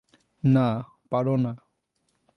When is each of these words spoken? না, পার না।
না, 0.43 0.67
পার 1.09 1.25
না। 1.37 1.51